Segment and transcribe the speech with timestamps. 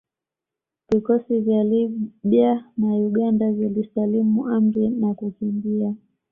[0.89, 5.95] Vikosi vya Libya na Uganda vilisalimu amri na kukimbia